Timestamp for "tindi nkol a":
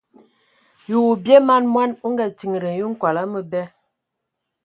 2.37-3.23